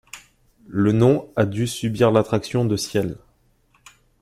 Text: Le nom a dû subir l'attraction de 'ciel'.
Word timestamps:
Le 0.65 0.93
nom 0.93 1.31
a 1.35 1.45
dû 1.45 1.67
subir 1.67 2.09
l'attraction 2.09 2.65
de 2.65 2.75
'ciel'. 2.75 3.17